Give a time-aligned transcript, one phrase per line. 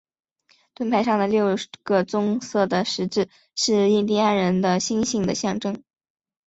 [0.73, 5.83] 盾牌上的六个棕色的十字是印第安人的星星的象征。